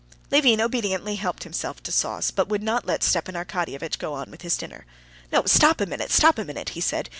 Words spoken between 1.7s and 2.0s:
to